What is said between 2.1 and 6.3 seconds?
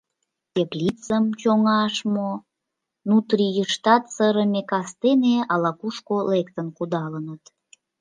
мо, нутрийыштат сырыме кастене ала-кушко